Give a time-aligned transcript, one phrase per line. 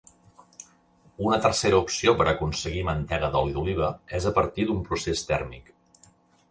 [1.25, 5.73] Una tercera opció per aconseguir mantega d'oli d'oliva és a partir d'un procés tèrmic.